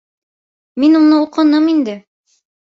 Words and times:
Мин 0.83 0.97
уны 1.01 1.19
уҡыным 1.27 1.69
инде. 1.75 1.97